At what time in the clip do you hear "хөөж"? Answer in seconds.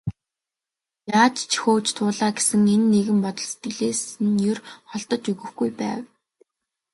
1.63-1.85